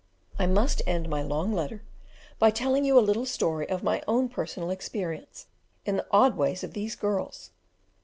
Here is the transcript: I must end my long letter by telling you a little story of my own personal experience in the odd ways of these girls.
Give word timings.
I 0.39 0.47
must 0.47 0.81
end 0.87 1.07
my 1.09 1.21
long 1.21 1.53
letter 1.53 1.83
by 2.39 2.49
telling 2.49 2.85
you 2.85 2.97
a 2.97 3.01
little 3.05 3.27
story 3.27 3.69
of 3.69 3.83
my 3.83 4.01
own 4.07 4.29
personal 4.29 4.71
experience 4.71 5.45
in 5.85 5.95
the 5.97 6.07
odd 6.09 6.35
ways 6.35 6.63
of 6.63 6.73
these 6.73 6.95
girls. 6.95 7.51